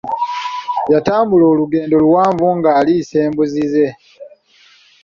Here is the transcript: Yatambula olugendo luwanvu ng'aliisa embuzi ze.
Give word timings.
Yatambula 0.93 1.45
olugendo 1.53 1.95
luwanvu 2.03 2.45
ng'aliisa 2.57 3.15
embuzi 3.27 3.63
ze. 3.73 3.87